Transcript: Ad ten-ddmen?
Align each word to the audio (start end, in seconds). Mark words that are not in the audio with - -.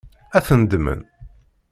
Ad 0.37 0.43
ten-ddmen? 0.47 1.01